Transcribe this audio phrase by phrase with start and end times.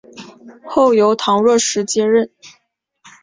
[0.67, 2.31] 后由唐若时接任。